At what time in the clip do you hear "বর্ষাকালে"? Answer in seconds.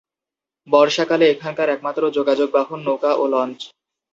0.67-1.25